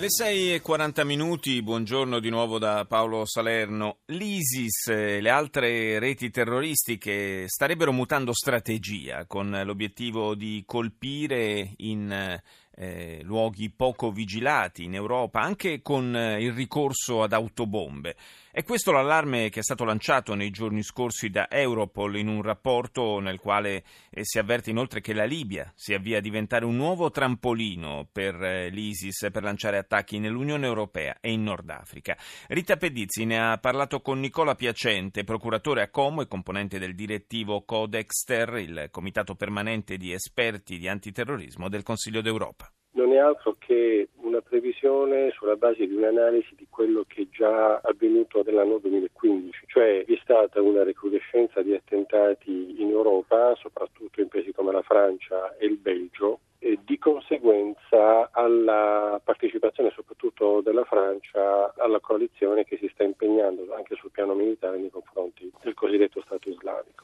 [0.00, 3.98] Le 6 e 40 minuti, buongiorno di nuovo da Paolo Salerno.
[4.06, 12.40] L'ISIS e le altre reti terroristiche starebbero mutando strategia con l'obiettivo di colpire in
[12.74, 18.16] eh, luoghi poco vigilati in Europa, anche con eh, il ricorso ad autobombe.
[18.52, 23.20] È questo l'allarme che è stato lanciato nei giorni scorsi da Europol in un rapporto
[23.20, 27.10] nel quale eh, si avverte inoltre che la Libia si avvia a diventare un nuovo
[27.10, 32.16] trampolino per eh, l'ISIS per lanciare attacchi nell'Unione Europea e in Nord Africa.
[32.48, 37.62] Rita Pedizzi ne ha parlato con Nicola Piacente, procuratore a Como e componente del direttivo
[37.62, 42.69] Codexter, il comitato permanente di esperti di antiterrorismo del Consiglio d'Europa
[43.00, 47.80] non è altro che una previsione sulla base di un'analisi di quello che è già
[47.82, 54.28] avvenuto nell'anno 2015, cioè vi è stata una recrudescenza di attentati in Europa, soprattutto in
[54.28, 61.72] paesi come la Francia e il Belgio, e di conseguenza alla partecipazione soprattutto della Francia
[61.76, 66.50] alla coalizione che si sta impegnando anche sul piano militare nei confronti del cosiddetto Stato
[66.50, 66.99] islamico.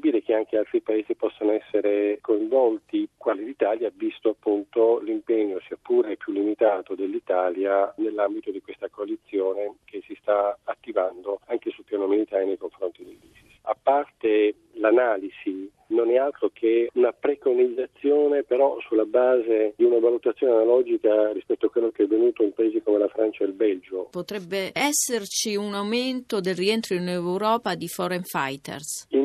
[0.00, 5.76] È possibile che anche altri paesi possano essere coinvolti, quali l'Italia, visto appunto l'impegno, sia
[5.80, 12.06] pure più limitato, dell'Italia nell'ambito di questa coalizione che si sta attivando anche sul piano
[12.06, 13.58] militare nei confronti dell'ISIS.
[13.64, 20.54] A parte l'analisi non è altro che una preconizzazione però sulla base di una valutazione
[20.54, 24.08] analogica rispetto a quello che è venuto in paesi come la Francia e il Belgio.
[24.10, 29.06] Potrebbe esserci un aumento del rientro in Europa di foreign fighters?
[29.10, 29.24] In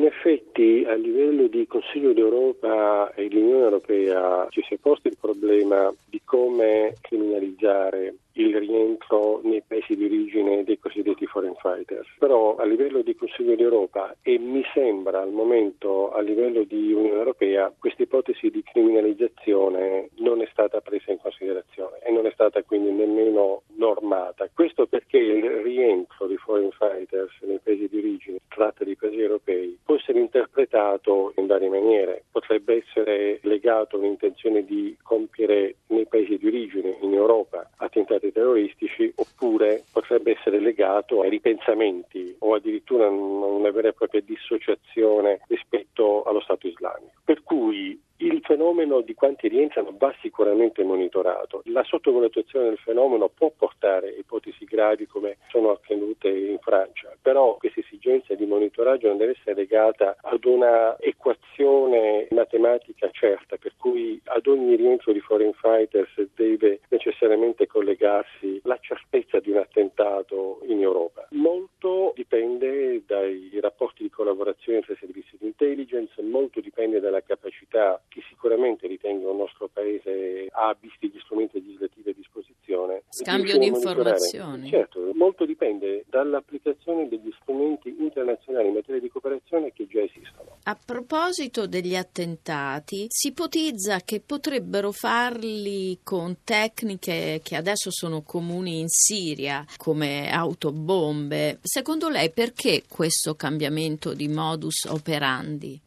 [0.56, 5.16] effetti a livello di Consiglio d'Europa e di Unione Europea ci si è posto il
[5.20, 12.06] problema di come criminalizzare il rientro nei paesi di origine dei cosiddetti foreign fighters.
[12.18, 17.18] Però a livello di Consiglio d'Europa e mi sembra al momento a livello di Unione
[17.18, 22.62] Europea questa ipotesi di criminalizzazione non è stata presa in considerazione e non è stata
[22.62, 24.48] quindi nemmeno normata.
[24.52, 29.78] Questo perché il rientro di foreign fighters nei paesi di origine, tratta di paesi europei,
[29.84, 32.24] può essere interpretato in varie maniere.
[32.30, 39.84] Potrebbe essere legato all'intenzione di compiere nei paesi di origine in Europa attentati terroristici oppure
[39.92, 46.66] potrebbe essere legato ai ripensamenti o addirittura una vera e propria dissociazione rispetto allo Stato
[46.66, 47.12] islamico.
[47.24, 48.00] Per cui
[48.36, 51.62] il fenomeno di quanti rientrano va sicuramente monitorato.
[51.66, 57.56] La sottovalutazione del fenomeno può portare a ipotesi gravi come sono avvenute in Francia, però
[57.56, 64.20] questa esigenza di monitoraggio non deve essere legata ad una equazione matematica certa, per cui
[64.24, 70.82] ad ogni rientro di foreign fighters deve necessariamente collegarsi la certezza di un attentato in
[70.82, 71.26] Europa.
[71.30, 77.98] Molto dipende dai rapporti di collaborazione tra i servizi di intelligence, molto dipende dalla capacità
[78.08, 83.02] che sicuramente ritengo il nostro Paese ha, visti gli strumenti legislativi a disposizione.
[83.08, 84.68] Scambio di informazioni.
[84.68, 90.58] Certo, molto dipende dall'applicazione degli strumenti internazionali in materia di cooperazione che già esistono.
[90.62, 98.78] A proposito degli attentati, si ipotizza che potrebbero farli con tecniche che adesso sono comuni
[98.78, 101.58] in Siria, come autobombe.
[101.62, 105.80] Secondo lei perché questo cambiamento di modus operandi?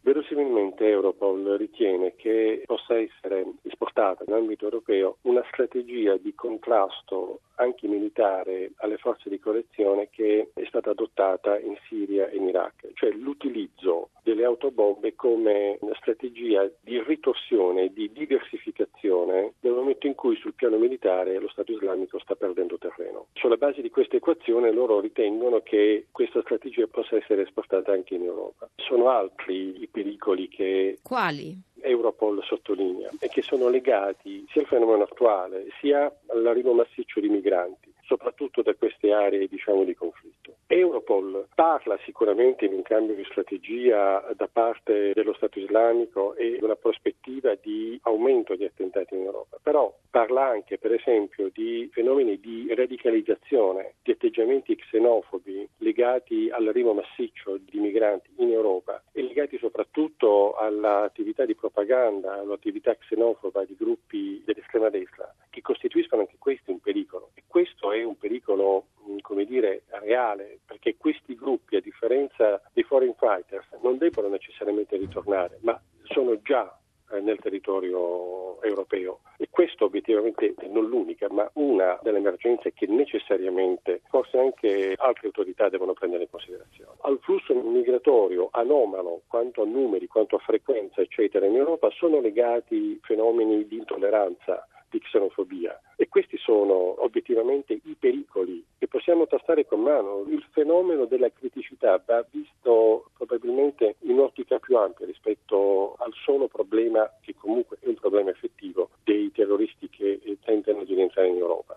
[0.80, 7.88] Verosimilmente Europol ritiene che possa essere esportata in ambito europeo una strategia di contrasto anche
[7.88, 13.12] militare alle forze di correzione che è stata adottata in Siria e in Iraq, cioè
[13.12, 20.54] l'utilizzo delle autobombe come una strategia di ritorsione di diversificazione nel momento in cui sul
[20.54, 23.28] piano militare lo Stato islamico sta perdendo terreno.
[23.34, 28.24] Sulla base di questa equazione loro ritengono che questa strategia possa essere esportata anche in
[28.24, 28.70] Europa.
[28.76, 30.69] Sono altri i pericoli che
[31.02, 31.68] Quali?
[31.82, 37.94] Europol sottolinea e che sono legati sia al fenomeno attuale sia all'arrivo massiccio di migranti,
[38.04, 40.56] soprattutto da queste aree diciamo, di conflitto.
[40.68, 46.76] Europol parla sicuramente di un cambio di strategia da parte dello Stato islamico e una
[46.76, 52.72] prospettiva di aumento di attentati in Europa, però parla anche per esempio di fenomeni di
[52.74, 61.46] radicalizzazione, di atteggiamenti xenofobi legati all'arrivo massiccio di migranti in Europa e legati soprattutto all'attività
[61.46, 67.32] di propaganda, all'attività xenofoba di gruppi dell'estrema destra che costituiscono anche questi un pericolo.
[67.34, 68.88] E questo è un pericolo
[69.22, 75.58] come dire reale perché questi gruppi a differenza dei foreign fighters non debbono necessariamente ritornare,
[75.62, 76.79] ma sono già
[77.20, 84.38] nel territorio europeo e questo obiettivamente non l'unica ma una delle emergenze che necessariamente forse
[84.38, 86.92] anche altre autorità devono prendere in considerazione.
[87.02, 93.00] Al flusso migratorio anomalo quanto a numeri, quanto a frequenza eccetera in Europa sono legati
[93.02, 100.26] fenomeni di intolleranza di xenofobia e questi sono obiettivamente i pericoli possiamo tastare con mano.
[100.28, 107.10] Il fenomeno della criticità va visto probabilmente in un'ottica più ampia rispetto al solo problema,
[107.22, 111.69] che comunque è un problema effettivo, dei terroristi che eh, tentano di rientrare in Europa.